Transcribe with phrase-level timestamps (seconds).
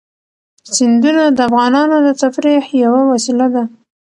[0.75, 3.63] سیندونه د افغانانو د تفریح یوه وسیله ده.